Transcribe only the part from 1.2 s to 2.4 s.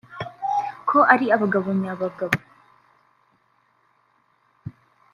abagabo nya bagabo